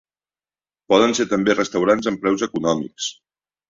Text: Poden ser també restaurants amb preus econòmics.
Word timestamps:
Poden 0.93 1.15
ser 1.21 1.27
també 1.35 1.57
restaurants 1.61 2.13
amb 2.15 2.27
preus 2.27 2.51
econòmics. 2.53 3.17